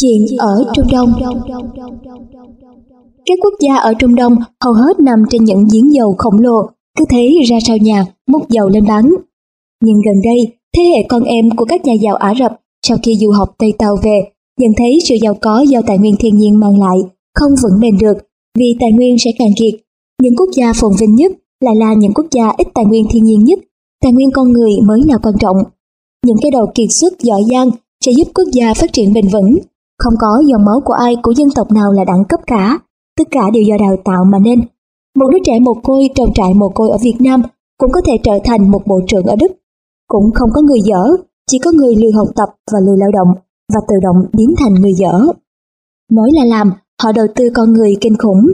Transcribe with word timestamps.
Chuyện 0.00 0.38
ở 0.38 0.64
Trung 0.74 0.86
Đông 0.92 1.12
Các 3.26 3.38
quốc 3.42 3.54
gia 3.60 3.76
ở 3.76 3.94
Trung 3.98 4.14
Đông 4.14 4.36
hầu 4.64 4.72
hết 4.72 5.00
nằm 5.00 5.18
trên 5.30 5.44
những 5.44 5.68
giếng 5.72 5.94
dầu 5.94 6.14
khổng 6.18 6.40
lồ, 6.40 6.66
cứ 6.98 7.04
thế 7.10 7.28
ra 7.50 7.56
sao 7.66 7.76
nhà 7.76 8.06
múc 8.30 8.48
dầu 8.48 8.68
lên 8.68 8.84
bán. 8.88 9.10
Nhưng 9.84 9.96
gần 10.06 10.22
đây, 10.24 10.56
thế 10.76 10.82
hệ 10.82 11.02
con 11.08 11.24
em 11.24 11.50
của 11.56 11.64
các 11.64 11.84
nhà 11.84 11.92
giàu 11.92 12.16
Ả 12.16 12.34
Rập 12.38 12.60
sau 12.86 12.98
khi 13.02 13.16
du 13.16 13.30
học 13.30 13.54
Tây 13.58 13.72
Tàu 13.78 13.96
về, 14.02 14.20
nhận 14.60 14.70
thấy 14.76 14.98
sự 15.08 15.14
giàu 15.22 15.34
có 15.40 15.64
do 15.68 15.80
tài 15.86 15.98
nguyên 15.98 16.14
thiên 16.18 16.38
nhiên 16.38 16.60
mang 16.60 16.80
lại 16.80 16.98
không 17.34 17.52
vững 17.62 17.80
bền 17.80 17.98
được 17.98 18.18
vì 18.58 18.76
tài 18.80 18.92
nguyên 18.92 19.16
sẽ 19.18 19.30
càng 19.38 19.52
kiệt. 19.58 19.80
Những 20.22 20.36
quốc 20.36 20.48
gia 20.56 20.72
phồn 20.72 20.92
vinh 21.00 21.14
nhất 21.14 21.32
lại 21.64 21.74
là 21.76 21.94
những 21.94 22.14
quốc 22.14 22.26
gia 22.30 22.52
ít 22.58 22.66
tài 22.74 22.84
nguyên 22.84 23.06
thiên 23.10 23.24
nhiên 23.24 23.44
nhất, 23.44 23.58
tài 24.02 24.12
nguyên 24.12 24.30
con 24.30 24.52
người 24.52 24.70
mới 24.84 25.00
là 25.06 25.18
quan 25.22 25.34
trọng. 25.40 25.56
Những 26.26 26.36
cái 26.42 26.50
đầu 26.50 26.66
kiệt 26.74 26.88
xuất 26.90 27.20
giỏi 27.22 27.42
giang 27.50 27.70
sẽ 28.04 28.12
giúp 28.12 28.28
quốc 28.34 28.48
gia 28.52 28.74
phát 28.74 28.92
triển 28.92 29.12
bền 29.12 29.28
vững 29.28 29.58
không 30.02 30.14
có 30.18 30.42
dòng 30.46 30.64
máu 30.64 30.80
của 30.84 30.92
ai 30.92 31.16
của 31.22 31.32
dân 31.36 31.48
tộc 31.54 31.72
nào 31.72 31.92
là 31.92 32.04
đẳng 32.04 32.24
cấp 32.28 32.40
cả, 32.46 32.78
tất 33.18 33.24
cả 33.30 33.50
đều 33.52 33.62
do 33.62 33.76
đào 33.80 33.96
tạo 34.04 34.24
mà 34.24 34.38
nên. 34.38 34.60
Một 35.18 35.26
đứa 35.32 35.38
trẻ 35.44 35.52
mồ 35.60 35.74
côi 35.82 36.08
trong 36.14 36.32
trại 36.34 36.54
mồ 36.54 36.68
côi 36.68 36.90
ở 36.90 36.98
Việt 37.02 37.16
Nam 37.20 37.42
cũng 37.78 37.90
có 37.92 38.00
thể 38.06 38.18
trở 38.24 38.38
thành 38.44 38.70
một 38.70 38.82
bộ 38.86 39.00
trưởng 39.06 39.24
ở 39.24 39.36
Đức. 39.36 39.52
Cũng 40.08 40.30
không 40.34 40.50
có 40.54 40.60
người 40.62 40.80
dở, 40.84 41.02
chỉ 41.50 41.58
có 41.58 41.70
người 41.74 41.94
lười 41.96 42.12
học 42.12 42.28
tập 42.36 42.48
và 42.72 42.78
lười 42.86 42.96
lao 42.98 43.10
động 43.12 43.34
và 43.74 43.80
tự 43.88 43.94
động 44.02 44.16
biến 44.32 44.54
thành 44.58 44.74
người 44.74 44.92
dở. 44.92 45.12
Nói 46.12 46.30
là 46.32 46.44
làm, 46.44 46.72
họ 47.02 47.12
đầu 47.12 47.26
tư 47.34 47.50
con 47.54 47.72
người 47.72 47.96
kinh 48.00 48.16
khủng. 48.18 48.46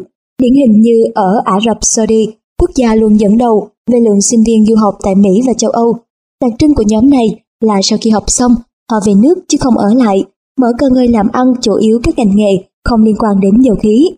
Điển 0.42 0.54
hình 0.54 0.80
như 0.80 1.04
ở 1.14 1.40
Ả 1.44 1.58
Rập 1.66 1.78
Saudi, 1.80 2.26
quốc 2.60 2.70
gia 2.74 2.94
luôn 2.94 3.20
dẫn 3.20 3.38
đầu 3.38 3.68
về 3.90 4.00
lượng 4.00 4.20
sinh 4.20 4.40
viên 4.46 4.66
du 4.66 4.76
học 4.76 4.94
tại 5.02 5.14
Mỹ 5.14 5.42
và 5.46 5.52
châu 5.58 5.70
Âu. 5.70 5.94
Đặc 6.42 6.52
trưng 6.58 6.74
của 6.74 6.84
nhóm 6.86 7.10
này 7.10 7.26
là 7.60 7.80
sau 7.82 7.98
khi 8.02 8.10
học 8.10 8.24
xong, 8.26 8.54
họ 8.90 8.98
về 9.06 9.14
nước 9.14 9.34
chứ 9.48 9.58
không 9.60 9.78
ở 9.78 9.94
lại 9.94 10.24
mở 10.60 10.68
cơ 10.78 10.86
ngơi 10.88 11.08
làm 11.08 11.28
ăn 11.32 11.52
chủ 11.60 11.74
yếu 11.74 12.00
các 12.02 12.18
ngành 12.18 12.36
nghề 12.36 12.52
không 12.84 13.02
liên 13.02 13.16
quan 13.18 13.40
đến 13.40 13.60
dầu 13.60 13.76
khí. 13.76 14.10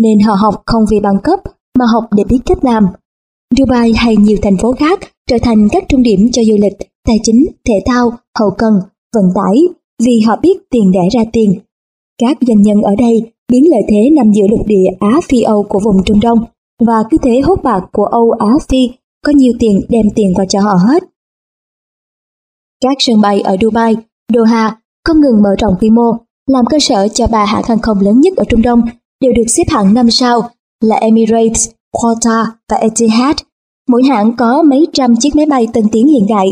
Nên 0.00 0.20
họ 0.20 0.34
học 0.34 0.62
không 0.66 0.84
vì 0.90 1.00
bằng 1.00 1.18
cấp 1.24 1.40
mà 1.78 1.84
học 1.92 2.04
để 2.16 2.24
biết 2.24 2.38
cách 2.46 2.64
làm. 2.64 2.86
Dubai 3.58 3.92
hay 3.96 4.16
nhiều 4.16 4.36
thành 4.42 4.56
phố 4.56 4.72
khác 4.72 5.00
trở 5.28 5.36
thành 5.42 5.68
các 5.72 5.84
trung 5.88 6.02
điểm 6.02 6.20
cho 6.32 6.42
du 6.44 6.56
lịch, 6.62 6.78
tài 7.06 7.16
chính, 7.22 7.44
thể 7.68 7.74
thao, 7.86 8.10
hậu 8.38 8.50
cần, 8.58 8.74
vận 9.14 9.24
tải 9.34 9.56
vì 10.02 10.20
họ 10.20 10.36
biết 10.42 10.58
tiền 10.70 10.92
để 10.92 11.00
ra 11.12 11.20
tiền. 11.32 11.54
Các 12.18 12.38
doanh 12.40 12.62
nhân 12.62 12.82
ở 12.82 12.94
đây 12.98 13.32
biến 13.52 13.64
lợi 13.70 13.82
thế 13.88 14.10
nằm 14.16 14.32
giữa 14.32 14.46
lục 14.50 14.66
địa 14.66 14.86
Á 15.00 15.20
Phi 15.28 15.42
Âu 15.42 15.62
của 15.62 15.80
vùng 15.84 16.04
Trung 16.04 16.20
Đông 16.20 16.38
và 16.86 16.94
cứ 17.10 17.16
thế 17.22 17.40
hốt 17.40 17.62
bạc 17.62 17.80
của 17.92 18.04
Âu 18.04 18.30
Á 18.30 18.52
Phi 18.68 18.90
có 19.24 19.32
nhiều 19.32 19.52
tiền 19.58 19.80
đem 19.88 20.06
tiền 20.14 20.32
qua 20.34 20.44
cho 20.48 20.60
họ 20.60 20.74
hết. 20.74 21.04
Các 22.80 22.96
sân 22.98 23.20
bay 23.20 23.40
ở 23.40 23.56
Dubai, 23.60 23.96
Doha 24.34 24.80
không 25.08 25.20
ngừng 25.20 25.42
mở 25.42 25.50
rộng 25.58 25.74
quy 25.80 25.90
mô, 25.90 26.12
làm 26.50 26.66
cơ 26.66 26.78
sở 26.80 27.08
cho 27.08 27.26
ba 27.26 27.44
hãng 27.44 27.62
hàng 27.66 27.78
không 27.78 28.00
lớn 28.00 28.20
nhất 28.20 28.36
ở 28.36 28.44
Trung 28.48 28.62
Đông 28.62 28.80
đều 29.20 29.32
được 29.32 29.46
xếp 29.48 29.62
hạng 29.68 29.94
5 29.94 30.10
sao 30.10 30.50
là 30.84 30.96
Emirates, 30.96 31.68
Qatar 31.94 32.44
và 32.70 32.76
Etihad. 32.76 33.36
Mỗi 33.88 34.02
hãng 34.10 34.36
có 34.36 34.62
mấy 34.62 34.86
trăm 34.92 35.14
chiếc 35.16 35.36
máy 35.36 35.46
bay 35.46 35.66
tân 35.72 35.84
tiến 35.92 36.06
hiện 36.06 36.26
đại. 36.28 36.46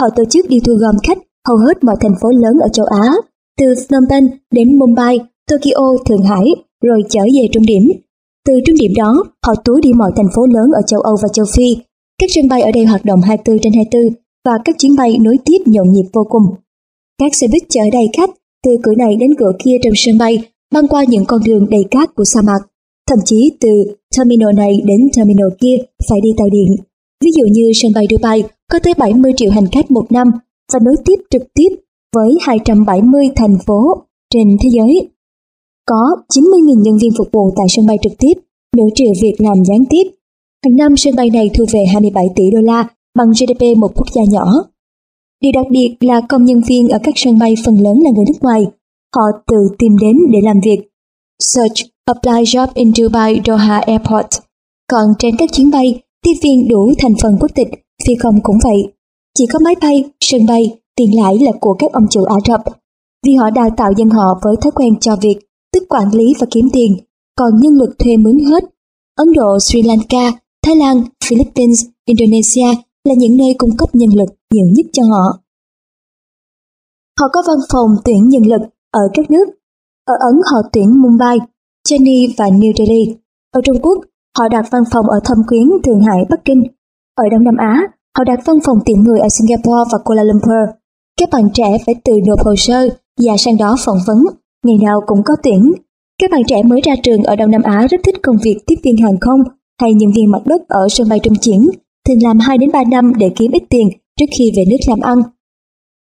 Họ 0.00 0.08
tổ 0.16 0.24
chức 0.24 0.48
đi 0.48 0.60
thu 0.60 0.72
gom 0.74 0.94
khách 1.02 1.18
hầu 1.48 1.56
hết 1.56 1.84
mọi 1.84 1.96
thành 2.00 2.14
phố 2.22 2.28
lớn 2.30 2.58
ở 2.62 2.68
châu 2.68 2.86
Á, 2.86 3.10
từ 3.58 3.74
Phnom 3.88 4.04
Penh 4.10 4.28
đến 4.50 4.78
Mumbai, 4.78 5.20
Tokyo, 5.50 5.96
Thượng 6.06 6.22
Hải, 6.22 6.46
rồi 6.84 7.02
trở 7.10 7.20
về 7.20 7.48
trung 7.52 7.66
điểm. 7.66 7.82
Từ 8.46 8.52
trung 8.66 8.76
điểm 8.80 8.92
đó, 8.96 9.24
họ 9.46 9.54
túi 9.64 9.80
đi 9.82 9.92
mọi 9.92 10.10
thành 10.16 10.28
phố 10.34 10.46
lớn 10.46 10.70
ở 10.74 10.82
châu 10.86 11.00
Âu 11.00 11.16
và 11.22 11.28
châu 11.28 11.46
Phi. 11.54 11.76
Các 12.18 12.30
sân 12.34 12.48
bay 12.48 12.62
ở 12.62 12.70
đây 12.72 12.84
hoạt 12.84 13.04
động 13.04 13.20
24 13.20 13.58
trên 13.62 13.72
24 13.72 14.14
và 14.44 14.52
các 14.64 14.76
chuyến 14.78 14.96
bay 14.96 15.18
nối 15.20 15.38
tiếp 15.44 15.58
nhộn 15.66 15.92
nhịp 15.92 16.08
vô 16.12 16.24
cùng. 16.30 16.42
Các 17.22 17.34
xe 17.34 17.46
buýt 17.48 17.62
chở 17.68 17.80
đầy 17.92 18.08
khách 18.16 18.30
từ 18.64 18.70
cửa 18.82 18.94
này 18.98 19.16
đến 19.16 19.30
cửa 19.38 19.52
kia 19.64 19.76
trong 19.82 19.92
sân 19.96 20.18
bay 20.18 20.44
băng 20.74 20.88
qua 20.88 21.04
những 21.08 21.24
con 21.24 21.40
đường 21.44 21.70
đầy 21.70 21.84
cát 21.90 22.14
của 22.14 22.24
sa 22.24 22.40
mạc. 22.42 22.60
Thậm 23.08 23.18
chí 23.24 23.50
từ 23.60 23.68
terminal 24.16 24.54
này 24.56 24.80
đến 24.84 25.00
terminal 25.16 25.48
kia 25.60 25.76
phải 26.08 26.20
đi 26.22 26.30
tàu 26.36 26.48
điện. 26.52 26.76
Ví 27.24 27.30
dụ 27.36 27.44
như 27.52 27.72
sân 27.82 27.92
bay 27.94 28.04
Dubai 28.10 28.42
có 28.72 28.78
tới 28.78 28.94
70 28.98 29.32
triệu 29.36 29.50
hành 29.50 29.66
khách 29.72 29.90
một 29.90 30.12
năm 30.12 30.30
và 30.72 30.78
nối 30.84 30.94
tiếp 31.04 31.14
trực 31.30 31.42
tiếp 31.54 31.68
với 32.16 32.38
270 32.40 33.26
thành 33.36 33.56
phố 33.66 33.80
trên 34.34 34.56
thế 34.62 34.68
giới. 34.72 35.08
Có 35.86 36.02
90.000 36.34 36.82
nhân 36.82 36.98
viên 36.98 37.12
phục 37.18 37.28
vụ 37.32 37.50
tại 37.56 37.66
sân 37.68 37.86
bay 37.86 37.96
trực 38.02 38.12
tiếp, 38.18 38.34
nửa 38.76 38.88
triệu 38.94 39.12
việc 39.22 39.34
làm 39.38 39.64
gián 39.64 39.84
tiếp. 39.90 40.04
Hàng 40.64 40.76
năm 40.76 40.96
sân 40.96 41.16
bay 41.16 41.30
này 41.30 41.50
thu 41.54 41.64
về 41.72 41.84
27 41.92 42.24
tỷ 42.36 42.44
đô 42.52 42.60
la 42.60 42.88
bằng 43.18 43.30
GDP 43.30 43.78
một 43.78 43.92
quốc 43.96 44.06
gia 44.14 44.22
nhỏ. 44.30 44.71
Điều 45.42 45.52
đặc 45.52 45.66
biệt 45.70 45.96
là 46.00 46.20
công 46.28 46.44
nhân 46.44 46.60
viên 46.68 46.88
ở 46.88 46.98
các 47.02 47.14
sân 47.16 47.38
bay 47.38 47.54
phần 47.64 47.76
lớn 47.76 48.00
là 48.04 48.10
người 48.14 48.24
nước 48.26 48.38
ngoài. 48.40 48.66
Họ 49.14 49.22
tự 49.46 49.56
tìm 49.78 49.96
đến 49.98 50.16
để 50.32 50.38
làm 50.42 50.60
việc. 50.60 50.78
Search 51.54 51.92
Apply 52.04 52.42
Job 52.42 52.66
in 52.74 52.94
Dubai 52.94 53.40
Doha 53.46 53.78
Airport. 53.78 54.26
Còn 54.90 55.04
trên 55.18 55.36
các 55.36 55.52
chuyến 55.52 55.70
bay, 55.70 56.00
tiếp 56.24 56.32
viên 56.42 56.68
đủ 56.68 56.92
thành 56.98 57.14
phần 57.22 57.36
quốc 57.40 57.50
tịch, 57.54 57.68
phi 58.06 58.14
công 58.14 58.40
cũng 58.42 58.58
vậy. 58.64 58.92
Chỉ 59.38 59.46
có 59.46 59.58
máy 59.64 59.74
bay, 59.80 60.04
sân 60.20 60.46
bay, 60.46 60.70
tiền 60.96 61.10
lãi 61.22 61.38
là 61.40 61.52
của 61.60 61.74
các 61.78 61.92
ông 61.92 62.06
chủ 62.10 62.24
Ả 62.24 62.36
Rập. 62.48 62.60
Vì 63.26 63.34
họ 63.34 63.50
đào 63.50 63.70
tạo 63.76 63.92
dân 63.96 64.10
họ 64.10 64.40
với 64.42 64.56
thói 64.62 64.72
quen 64.72 65.00
cho 65.00 65.16
việc, 65.16 65.36
tức 65.72 65.82
quản 65.88 66.08
lý 66.14 66.34
và 66.40 66.46
kiếm 66.50 66.70
tiền, 66.72 66.96
còn 67.38 67.60
nhân 67.60 67.74
lực 67.74 67.98
thuê 67.98 68.16
mướn 68.16 68.38
hết. 68.38 68.64
Ấn 69.16 69.32
Độ, 69.32 69.58
Sri 69.58 69.82
Lanka, 69.82 70.32
Thái 70.64 70.76
Lan, 70.76 71.02
Philippines, 71.24 71.86
Indonesia 72.06 72.82
là 73.08 73.14
những 73.18 73.36
nơi 73.36 73.54
cung 73.58 73.76
cấp 73.78 73.88
nhân 73.92 74.10
lực 74.16 74.28
nhiều 74.54 74.66
nhất 74.76 74.86
cho 74.92 75.02
họ. 75.10 75.38
Họ 77.20 77.26
có 77.32 77.42
văn 77.46 77.56
phòng 77.72 77.90
tuyển 78.04 78.28
nhân 78.28 78.42
lực 78.46 78.62
ở 78.92 79.00
các 79.14 79.30
nước. 79.30 79.44
Ở 80.06 80.14
Ấn 80.30 80.40
họ 80.52 80.58
tuyển 80.72 81.02
Mumbai, 81.02 81.38
Chennai 81.88 82.34
và 82.38 82.46
New 82.46 82.72
Delhi. 82.78 83.14
Ở 83.54 83.60
Trung 83.64 83.76
Quốc, 83.82 83.98
họ 84.38 84.48
đặt 84.48 84.64
văn 84.70 84.82
phòng 84.92 85.06
ở 85.06 85.20
Thâm 85.24 85.38
Quyến, 85.48 85.66
Thượng 85.84 86.00
Hải, 86.00 86.24
Bắc 86.30 86.44
Kinh. 86.44 86.62
Ở 87.14 87.24
Đông 87.30 87.44
Nam 87.44 87.56
Á, 87.58 87.82
họ 88.18 88.24
đặt 88.24 88.40
văn 88.44 88.56
phòng 88.64 88.78
tuyển 88.86 89.02
người 89.02 89.20
ở 89.20 89.28
Singapore 89.28 89.90
và 89.92 89.98
Kuala 90.04 90.22
Lumpur. 90.22 90.76
Các 91.20 91.28
bạn 91.32 91.48
trẻ 91.54 91.78
phải 91.86 91.94
tự 92.04 92.12
nộp 92.26 92.44
hồ 92.44 92.54
sơ 92.56 92.88
và 93.26 93.36
sang 93.38 93.56
đó 93.56 93.76
phỏng 93.84 93.98
vấn, 94.06 94.18
ngày 94.64 94.76
nào 94.82 95.00
cũng 95.06 95.22
có 95.24 95.34
tuyển. 95.42 95.72
Các 96.20 96.30
bạn 96.30 96.42
trẻ 96.46 96.62
mới 96.62 96.80
ra 96.84 96.94
trường 97.02 97.22
ở 97.22 97.36
Đông 97.36 97.50
Nam 97.50 97.62
Á 97.62 97.86
rất 97.90 98.00
thích 98.04 98.14
công 98.22 98.36
việc 98.44 98.56
tiếp 98.66 98.76
viên 98.82 98.96
hàng 98.96 99.20
không 99.20 99.40
hay 99.80 99.94
nhân 99.94 100.10
viên 100.16 100.30
mặt 100.30 100.42
đất 100.44 100.68
ở 100.68 100.86
sân 100.90 101.08
bay 101.08 101.18
trung 101.22 101.34
chuyển 101.40 101.70
thường 102.08 102.22
làm 102.22 102.38
2 102.38 102.58
đến 102.58 102.70
3 102.72 102.84
năm 102.90 103.12
để 103.18 103.30
kiếm 103.36 103.52
ít 103.52 103.62
tiền 103.70 103.88
trước 104.18 104.26
khi 104.38 104.52
về 104.56 104.64
nước 104.70 104.76
làm 104.86 105.00
ăn. 105.00 105.18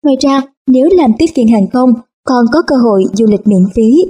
Ngoài 0.05 0.17
ra, 0.21 0.43
nếu 0.67 0.89
làm 0.93 1.13
tiếp 1.19 1.27
viên 1.35 1.49
hàng 1.49 1.67
không, 1.73 1.91
còn 2.27 2.45
có 2.53 2.63
cơ 2.67 2.77
hội 2.77 3.05
du 3.13 3.27
lịch 3.27 3.47
miễn 3.47 3.65
phí. 3.75 4.05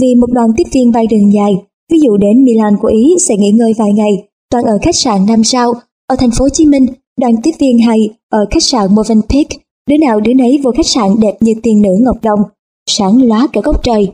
Vì 0.00 0.14
một 0.14 0.32
đoàn 0.32 0.48
tiếp 0.56 0.64
viên 0.72 0.92
bay 0.92 1.06
đường 1.10 1.32
dài, 1.32 1.52
ví 1.92 1.98
dụ 1.98 2.16
đến 2.16 2.44
Milan 2.44 2.76
của 2.80 2.88
Ý 2.88 3.16
sẽ 3.28 3.36
nghỉ 3.36 3.50
ngơi 3.50 3.72
vài 3.78 3.92
ngày, 3.92 4.12
toàn 4.50 4.64
ở 4.64 4.78
khách 4.82 4.96
sạn 4.96 5.26
5 5.26 5.44
sao, 5.44 5.74
ở 6.06 6.16
thành 6.18 6.30
phố 6.30 6.44
Hồ 6.44 6.48
Chí 6.48 6.66
Minh, 6.66 6.86
đoàn 7.20 7.32
tiếp 7.42 7.50
viên 7.58 7.78
hay 7.78 7.98
ở 8.30 8.46
khách 8.50 8.62
sạn 8.62 8.94
Movenpick, 8.94 9.50
đứa 9.88 9.96
nào 10.06 10.20
đứa 10.20 10.34
nấy 10.34 10.58
vô 10.62 10.70
khách 10.70 10.86
sạn 10.86 11.08
đẹp 11.20 11.36
như 11.40 11.54
tiên 11.62 11.82
nữ 11.82 11.90
Ngọc 12.00 12.16
Đồng, 12.22 12.40
sáng 12.86 13.22
lóa 13.22 13.46
cả 13.52 13.60
góc 13.64 13.84
trời. 13.84 14.12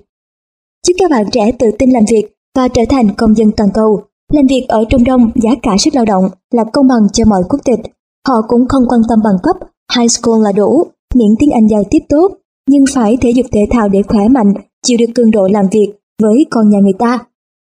Chúc 0.87 0.97
các 0.99 1.11
bạn 1.11 1.25
trẻ 1.33 1.53
tự 1.59 1.71
tin 1.79 1.91
làm 1.91 2.03
việc 2.11 2.23
và 2.57 2.69
trở 2.69 2.83
thành 2.89 3.15
công 3.17 3.35
dân 3.37 3.51
toàn 3.57 3.71
cầu. 3.75 4.03
Làm 4.35 4.47
việc 4.47 4.65
ở 4.69 4.85
Trung 4.91 5.05
Đông 5.05 5.31
giá 5.35 5.51
cả 5.63 5.77
sức 5.79 5.95
lao 5.95 6.05
động 6.05 6.25
là 6.55 6.65
công 6.73 6.89
bằng 6.89 7.09
cho 7.13 7.25
mọi 7.25 7.43
quốc 7.49 7.61
tịch. 7.65 7.81
Họ 8.29 8.35
cũng 8.49 8.69
không 8.69 8.83
quan 8.89 9.01
tâm 9.09 9.19
bằng 9.25 9.37
cấp, 9.43 9.57
high 9.97 10.11
school 10.11 10.43
là 10.45 10.53
đủ, 10.53 10.85
miễn 11.15 11.29
tiếng 11.39 11.51
Anh 11.51 11.69
giao 11.69 11.83
tiếp 11.91 11.99
tốt, 12.09 12.29
nhưng 12.69 12.85
phải 12.95 13.17
thể 13.21 13.31
dục 13.31 13.47
thể 13.53 13.61
thao 13.71 13.89
để 13.89 14.03
khỏe 14.03 14.29
mạnh, 14.29 14.53
chịu 14.87 14.99
được 14.99 15.13
cường 15.15 15.31
độ 15.31 15.49
làm 15.53 15.65
việc 15.73 15.87
với 16.23 16.47
con 16.51 16.71
nhà 16.71 16.79
người 16.79 16.93
ta. 16.99 17.19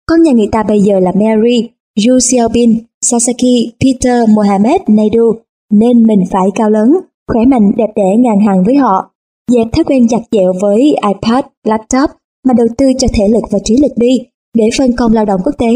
Con 0.05 0.23
nhà 0.23 0.31
người 0.31 0.47
ta 0.51 0.63
bây 0.63 0.79
giờ 0.81 0.99
là 0.99 1.11
Mary, 1.11 1.69
Yu 2.07 2.19
Xiaobin, 2.19 2.79
Sasaki, 3.01 3.55
Peter, 3.81 4.29
Mohamed, 4.29 4.81
Naidu, 4.87 5.33
nên 5.71 6.07
mình 6.07 6.23
phải 6.31 6.47
cao 6.55 6.69
lớn, 6.69 6.95
khỏe 7.27 7.45
mạnh, 7.45 7.71
đẹp 7.77 7.89
đẽ 7.95 8.17
ngang 8.19 8.47
hàng 8.47 8.63
với 8.65 8.75
họ. 8.75 9.11
Dẹp 9.51 9.67
thói 9.71 9.83
quen 9.83 10.07
chặt 10.07 10.21
dẹo 10.31 10.53
với 10.62 10.95
iPad, 11.07 11.45
laptop 11.63 12.09
mà 12.47 12.53
đầu 12.53 12.67
tư 12.77 12.85
cho 12.97 13.07
thể 13.13 13.23
lực 13.29 13.44
và 13.51 13.59
trí 13.63 13.77
lực 13.81 13.91
đi, 13.95 14.17
để 14.57 14.65
phân 14.77 14.95
công 14.95 15.13
lao 15.13 15.25
động 15.25 15.41
quốc 15.44 15.55
tế 15.57 15.67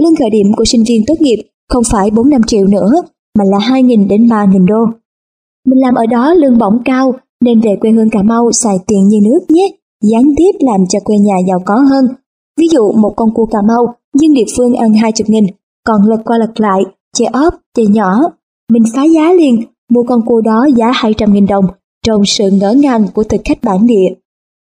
Lương 0.00 0.16
khởi 0.16 0.30
điểm 0.30 0.46
của 0.56 0.64
sinh 0.64 0.84
viên 0.88 1.02
tốt 1.06 1.14
nghiệp 1.20 1.38
không 1.68 1.82
phải 1.92 2.10
4-5 2.10 2.40
triệu 2.46 2.66
nữa, 2.66 2.92
mà 3.38 3.44
là 3.44 3.58
2.000 3.58 4.08
đến 4.08 4.26
3.000 4.26 4.66
đô. 4.66 4.96
Mình 5.66 5.80
làm 5.80 5.94
ở 5.94 6.06
đó 6.06 6.34
lương 6.34 6.58
bổng 6.58 6.82
cao, 6.84 7.14
nên 7.44 7.60
về 7.60 7.76
quê 7.80 7.90
hương 7.90 8.10
Cà 8.10 8.22
Mau 8.22 8.52
xài 8.52 8.76
tiền 8.86 9.08
như 9.08 9.18
nước 9.24 9.40
nhé, 9.48 9.68
gián 10.02 10.22
tiếp 10.36 10.52
làm 10.60 10.80
cho 10.88 10.98
quê 11.04 11.16
nhà 11.18 11.34
giàu 11.48 11.58
có 11.66 11.74
hơn. 11.74 12.08
Ví 12.60 12.68
dụ 12.68 12.92
một 12.92 13.12
con 13.16 13.34
cua 13.34 13.46
Cà 13.46 13.58
Mau, 13.68 13.94
nhưng 14.14 14.34
địa 14.34 14.44
phương 14.56 14.74
ăn 14.74 14.92
20 14.92 15.24
nghìn, 15.26 15.46
còn 15.86 16.02
lật 16.08 16.20
qua 16.24 16.38
lật 16.38 16.60
lại, 16.60 16.82
chè 17.16 17.24
ốp, 17.32 17.54
chè 17.76 17.82
nhỏ. 17.86 18.20
Mình 18.72 18.82
phá 18.94 19.02
giá 19.04 19.32
liền, 19.32 19.62
mua 19.90 20.02
con 20.02 20.20
cua 20.26 20.40
đó 20.40 20.66
giá 20.76 20.90
200 20.94 21.32
nghìn 21.32 21.46
đồng, 21.46 21.64
trong 22.06 22.22
sự 22.26 22.50
ngỡ 22.50 22.72
ngàng 22.72 23.06
của 23.14 23.22
thực 23.22 23.40
khách 23.44 23.58
bản 23.62 23.86
địa. 23.86 24.08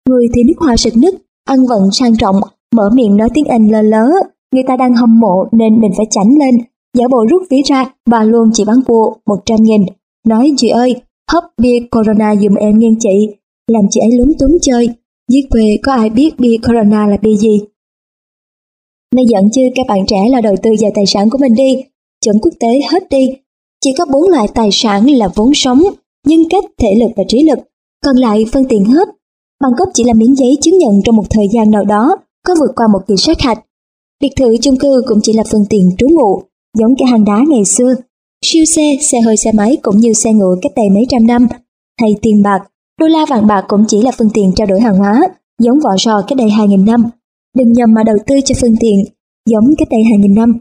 Người 0.09 0.27
thì 0.33 0.43
nước 0.43 0.53
hoa 0.59 0.77
sực 0.77 0.93
nức, 0.97 1.15
ăn 1.45 1.65
vận 1.65 1.91
sang 1.91 2.17
trọng, 2.17 2.35
mở 2.75 2.89
miệng 2.93 3.17
nói 3.17 3.29
tiếng 3.33 3.45
Anh 3.45 3.71
lơ 3.71 3.81
lớ, 3.81 4.09
Người 4.53 4.63
ta 4.67 4.75
đang 4.77 4.93
hâm 4.93 5.19
mộ 5.19 5.45
nên 5.51 5.81
mình 5.81 5.91
phải 5.97 6.05
chảnh 6.09 6.29
lên, 6.39 6.55
giả 6.97 7.07
bộ 7.11 7.25
rút 7.29 7.41
ví 7.49 7.57
ra, 7.65 7.93
bà 8.09 8.23
luôn 8.23 8.49
chỉ 8.53 8.65
bán 8.65 8.77
cua 8.87 9.13
100 9.25 9.59
nghìn. 9.63 9.81
Nói 10.27 10.53
chị 10.57 10.69
ơi, 10.69 10.95
hấp 11.31 11.43
bia 11.61 11.79
Corona 11.91 12.35
dùm 12.35 12.53
em 12.53 12.79
nghe 12.79 12.87
chị, 12.99 13.35
làm 13.71 13.83
chị 13.89 13.99
ấy 13.99 14.11
lúng 14.17 14.33
túng 14.39 14.57
chơi. 14.61 14.89
Dưới 15.31 15.41
quê 15.49 15.77
có 15.83 15.93
ai 15.93 16.09
biết 16.09 16.39
bia 16.39 16.57
Corona 16.67 17.07
là 17.07 17.17
bia 17.21 17.35
gì? 17.35 17.59
Nên 19.15 19.25
giận 19.27 19.49
chứ 19.53 19.61
các 19.75 19.85
bạn 19.87 20.05
trẻ 20.07 20.17
là 20.29 20.41
đầu 20.41 20.55
tư 20.63 20.71
vào 20.81 20.91
tài 20.95 21.05
sản 21.05 21.29
của 21.29 21.37
mình 21.37 21.53
đi, 21.53 21.83
chuẩn 22.25 22.35
quốc 22.41 22.53
tế 22.59 22.79
hết 22.91 23.09
đi. 23.09 23.29
Chỉ 23.81 23.93
có 23.97 24.05
bốn 24.13 24.29
loại 24.29 24.47
tài 24.53 24.69
sản 24.71 25.05
là 25.09 25.29
vốn 25.35 25.51
sống, 25.53 25.83
nhân 26.27 26.39
cách, 26.49 26.63
thể 26.77 26.95
lực 26.99 27.11
và 27.15 27.23
trí 27.27 27.43
lực, 27.43 27.59
còn 28.05 28.15
lại 28.15 28.45
phân 28.51 28.65
tiền 28.69 28.85
hết. 28.85 29.07
Bằng 29.61 29.71
cấp 29.77 29.87
chỉ 29.93 30.03
là 30.03 30.13
miếng 30.13 30.35
giấy 30.35 30.57
chứng 30.61 30.77
nhận 30.77 31.01
trong 31.05 31.15
một 31.15 31.25
thời 31.29 31.47
gian 31.53 31.71
nào 31.71 31.85
đó 31.85 32.17
có 32.45 32.55
vượt 32.59 32.71
qua 32.75 32.87
một 32.93 32.99
kỳ 33.07 33.15
sát 33.17 33.39
hạch. 33.39 33.63
Biệt 34.21 34.29
thự 34.35 34.55
chung 34.61 34.77
cư 34.77 35.01
cũng 35.07 35.19
chỉ 35.23 35.33
là 35.33 35.43
phương 35.51 35.65
tiện 35.69 35.89
trú 35.97 36.07
ngụ, 36.09 36.41
giống 36.77 36.95
cái 36.99 37.07
hang 37.11 37.25
đá 37.25 37.39
ngày 37.49 37.65
xưa. 37.65 37.95
Siêu 38.45 38.65
xe, 38.65 38.97
xe 39.11 39.21
hơi 39.21 39.37
xe 39.37 39.51
máy 39.51 39.77
cũng 39.81 39.97
như 39.97 40.13
xe 40.13 40.33
ngựa 40.33 40.55
cách 40.61 40.71
đây 40.75 40.89
mấy 40.89 41.03
trăm 41.09 41.27
năm. 41.27 41.47
Hay 42.01 42.15
tiền 42.21 42.43
bạc, 42.43 42.59
đô 42.99 43.07
la 43.07 43.25
vàng 43.29 43.47
bạc 43.47 43.65
cũng 43.67 43.85
chỉ 43.87 44.01
là 44.01 44.11
phương 44.17 44.29
tiện 44.33 44.51
trao 44.55 44.67
đổi 44.67 44.79
hàng 44.81 44.97
hóa, 44.97 45.21
giống 45.59 45.79
vỏ 45.79 45.97
sò 45.97 46.21
cách 46.27 46.37
đây 46.37 46.47
2.000 46.47 46.85
năm. 46.85 47.03
Đừng 47.57 47.71
nhầm 47.71 47.93
mà 47.93 48.03
đầu 48.03 48.17
tư 48.27 48.35
cho 48.45 48.55
phương 48.61 48.75
tiện, 48.79 48.95
giống 49.49 49.65
cách 49.77 49.87
đây 49.91 50.01
2.000 50.01 50.35
năm. 50.35 50.53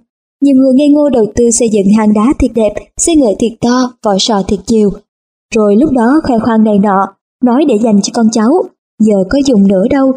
Nhiều 0.43 0.55
người 0.55 0.73
ngây 0.75 0.89
ngô 0.89 1.09
đầu 1.09 1.27
tư 1.35 1.51
xây 1.51 1.69
dựng 1.69 1.87
hang 1.99 2.15
đá 2.15 2.35
thiệt 2.39 2.51
đẹp, 2.55 2.73
xe 2.97 3.17
ngựa 3.17 3.35
thiệt 3.39 3.53
to, 3.61 3.93
vỏ 4.05 4.17
sò 4.19 4.43
thiệt 4.43 4.61
nhiều 4.69 4.91
Rồi 5.55 5.77
lúc 5.77 5.91
đó 5.91 6.21
khoe 6.25 6.39
khoang 6.39 6.65
này 6.65 6.79
nọ, 6.79 7.07
nói 7.45 7.65
để 7.69 7.79
dành 7.85 8.03
cho 8.03 8.11
con 8.15 8.27
cháu, 8.33 8.51
giờ 8.99 9.15
có 9.31 9.39
dùng 9.47 9.69
nữa 9.69 9.85
đâu. 9.91 10.13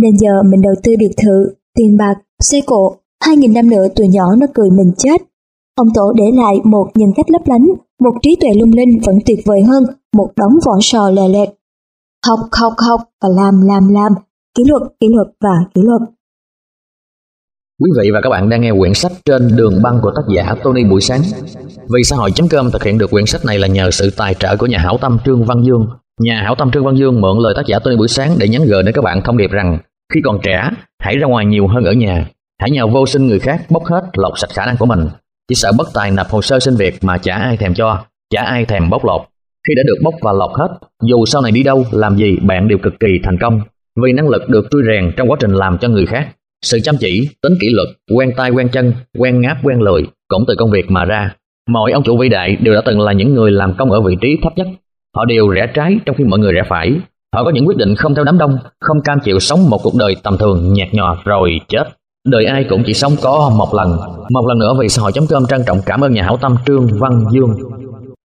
Nên 0.00 0.18
giờ 0.18 0.42
mình 0.50 0.62
đầu 0.62 0.74
tư 0.82 0.92
biệt 0.98 1.10
thự, 1.16 1.54
tiền 1.76 1.96
bạc, 1.98 2.14
xe 2.40 2.60
cộ, 2.66 2.96
hai 3.24 3.36
nghìn 3.36 3.52
năm 3.52 3.70
nữa 3.70 3.86
tụi 3.96 4.08
nhỏ 4.08 4.36
nó 4.38 4.46
cười 4.54 4.70
mình 4.70 4.92
chết. 4.98 5.22
Ông 5.76 5.88
Tổ 5.94 6.12
để 6.16 6.24
lại 6.34 6.56
một 6.64 6.86
nhân 6.94 7.10
cách 7.16 7.30
lấp 7.30 7.42
lánh, 7.44 7.66
một 8.00 8.14
trí 8.22 8.36
tuệ 8.40 8.50
lung 8.60 8.72
linh 8.72 9.00
vẫn 9.06 9.18
tuyệt 9.26 9.38
vời 9.46 9.62
hơn 9.68 9.84
một 10.16 10.28
đống 10.36 10.52
vỏ 10.66 10.72
sò 10.80 11.10
lè 11.10 11.28
lẹt. 11.28 11.48
Học, 12.26 12.38
học, 12.52 12.72
học 12.88 13.00
và 13.22 13.28
làm, 13.28 13.62
làm, 13.62 13.88
làm, 13.88 14.12
kỷ 14.56 14.62
luật, 14.66 14.82
kỷ 15.00 15.06
luật 15.08 15.26
và 15.40 15.54
kỷ 15.74 15.80
luật. 15.84 16.00
Quý 17.82 17.90
vị 17.98 18.10
và 18.14 18.20
các 18.22 18.30
bạn 18.30 18.48
đang 18.48 18.60
nghe 18.60 18.72
quyển 18.78 18.94
sách 18.94 19.12
trên 19.24 19.56
đường 19.56 19.82
băng 19.82 19.98
của 20.02 20.12
tác 20.16 20.22
giả 20.36 20.54
Tony 20.64 20.84
Buổi 20.84 21.00
Sáng. 21.00 21.20
Vì 21.88 22.04
xã 22.04 22.16
hội.com 22.16 22.70
thực 22.70 22.84
hiện 22.84 22.98
được 22.98 23.10
quyển 23.10 23.26
sách 23.26 23.44
này 23.44 23.58
là 23.58 23.66
nhờ 23.66 23.90
sự 23.90 24.10
tài 24.16 24.34
trợ 24.34 24.56
của 24.56 24.66
nhà 24.66 24.78
hảo 24.78 24.98
tâm 25.00 25.18
Trương 25.24 25.44
Văn 25.44 25.62
Dương. 25.64 25.86
Nhà 26.20 26.42
hảo 26.44 26.54
tâm 26.54 26.70
Trương 26.70 26.84
Văn 26.84 26.96
Dương 26.96 27.20
mượn 27.20 27.38
lời 27.38 27.54
tác 27.56 27.66
giả 27.66 27.78
Tony 27.78 27.96
Buổi 27.96 28.08
Sáng 28.08 28.36
để 28.38 28.48
nhắn 28.48 28.62
gửi 28.66 28.82
đến 28.82 28.94
các 28.94 29.04
bạn 29.04 29.22
thông 29.24 29.36
điệp 29.36 29.50
rằng 29.50 29.78
khi 30.10 30.20
còn 30.24 30.38
trẻ, 30.42 30.70
hãy 30.98 31.16
ra 31.16 31.26
ngoài 31.26 31.46
nhiều 31.46 31.66
hơn 31.66 31.84
ở 31.84 31.92
nhà. 31.92 32.26
Hãy 32.60 32.70
nhờ 32.70 32.86
vô 32.86 33.06
sinh 33.06 33.26
người 33.26 33.38
khác 33.38 33.60
bóc 33.70 33.84
hết 33.84 34.02
lột 34.16 34.32
sạch 34.36 34.50
khả 34.54 34.66
năng 34.66 34.76
của 34.76 34.86
mình. 34.86 35.08
Chỉ 35.48 35.54
sợ 35.54 35.72
bất 35.78 35.88
tài 35.94 36.10
nộp 36.10 36.26
hồ 36.28 36.42
sơ 36.42 36.58
xin 36.58 36.74
việc 36.74 36.94
mà 37.02 37.18
chả 37.18 37.34
ai 37.34 37.56
thèm 37.56 37.74
cho, 37.74 38.04
chả 38.30 38.42
ai 38.42 38.64
thèm 38.64 38.90
bóc 38.90 39.04
lột. 39.04 39.20
Khi 39.68 39.74
đã 39.76 39.82
được 39.86 40.00
bóc 40.04 40.14
và 40.22 40.32
lột 40.32 40.50
hết, 40.54 40.78
dù 41.02 41.24
sau 41.26 41.42
này 41.42 41.52
đi 41.52 41.62
đâu, 41.62 41.86
làm 41.92 42.16
gì, 42.16 42.36
bạn 42.42 42.68
đều 42.68 42.78
cực 42.78 43.00
kỳ 43.00 43.08
thành 43.22 43.38
công. 43.40 43.60
Vì 44.02 44.12
năng 44.12 44.28
lực 44.28 44.48
được 44.48 44.66
trui 44.70 44.82
rèn 44.86 45.12
trong 45.16 45.30
quá 45.30 45.36
trình 45.40 45.52
làm 45.52 45.78
cho 45.78 45.88
người 45.88 46.06
khác. 46.06 46.28
Sự 46.62 46.80
chăm 46.80 46.94
chỉ, 47.00 47.28
tính 47.42 47.54
kỷ 47.60 47.68
luật, 47.70 47.88
quen 48.16 48.32
tay 48.36 48.50
quen 48.50 48.68
chân, 48.68 48.92
quen 49.18 49.40
ngáp 49.40 49.56
quen 49.62 49.80
lười 49.80 50.02
cũng 50.28 50.44
từ 50.48 50.54
công 50.58 50.70
việc 50.70 50.90
mà 50.90 51.04
ra. 51.04 51.34
Mọi 51.68 51.92
ông 51.92 52.02
chủ 52.02 52.16
vĩ 52.16 52.28
đại 52.28 52.56
đều 52.56 52.74
đã 52.74 52.80
từng 52.84 53.00
là 53.00 53.12
những 53.12 53.34
người 53.34 53.50
làm 53.50 53.74
công 53.78 53.90
ở 53.90 54.00
vị 54.00 54.16
trí 54.20 54.36
thấp 54.42 54.52
nhất. 54.56 54.66
Họ 55.16 55.24
đều 55.24 55.48
rẽ 55.48 55.66
trái 55.74 55.96
trong 56.06 56.16
khi 56.16 56.24
mọi 56.24 56.38
người 56.38 56.52
rẽ 56.52 56.62
phải. 56.68 56.94
Họ 57.34 57.44
có 57.44 57.50
những 57.50 57.66
quyết 57.66 57.76
định 57.76 57.94
không 57.96 58.14
theo 58.14 58.24
đám 58.24 58.38
đông, 58.38 58.58
không 58.80 59.00
cam 59.00 59.20
chịu 59.24 59.38
sống 59.38 59.70
một 59.70 59.80
cuộc 59.82 59.94
đời 59.94 60.16
tầm 60.22 60.38
thường 60.38 60.72
nhạt 60.72 60.88
nhòa 60.92 61.16
rồi 61.24 61.60
chết. 61.68 61.84
Đời 62.28 62.44
ai 62.44 62.64
cũng 62.70 62.82
chỉ 62.86 62.94
sống 62.94 63.12
có 63.22 63.52
một 63.56 63.74
lần. 63.74 63.96
Một 64.30 64.46
lần 64.48 64.58
nữa 64.58 64.72
vì 64.80 64.88
xã 64.88 65.02
hội 65.02 65.12
chấm 65.12 65.26
cơm 65.26 65.46
trân 65.46 65.62
trọng 65.66 65.80
cảm 65.86 66.00
ơn 66.00 66.12
nhà 66.12 66.22
hảo 66.22 66.36
tâm 66.36 66.56
Trương 66.66 66.88
Văn 66.98 67.24
Dương 67.30 67.56